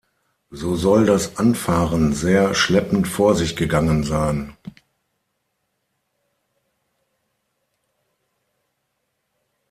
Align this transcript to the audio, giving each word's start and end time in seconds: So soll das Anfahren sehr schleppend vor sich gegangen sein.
So 0.49 0.75
soll 0.77 1.05
das 1.05 1.37
Anfahren 1.37 2.13
sehr 2.15 2.55
schleppend 2.55 3.07
vor 3.07 3.35
sich 3.35 3.55
gegangen 3.55 4.03
sein. 4.03 4.57